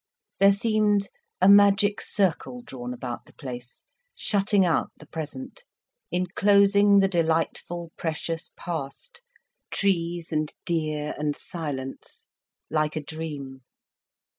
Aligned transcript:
There 0.39 0.51
seemed 0.51 1.09
a 1.41 1.47
magic 1.47 2.01
circle 2.01 2.63
drawn 2.63 2.91
about 2.91 3.25
the 3.27 3.33
place, 3.35 3.83
shutting 4.15 4.65
out 4.65 4.89
the 4.97 5.05
present, 5.05 5.63
enclosing 6.11 7.01
the 7.01 7.07
delightful, 7.07 7.91
precious 7.97 8.49
past, 8.57 9.21
trees 9.69 10.33
and 10.33 10.51
deer 10.65 11.13
and 11.19 11.35
silence, 11.35 12.25
like 12.67 12.95
a 12.95 13.03
dream. 13.03 13.61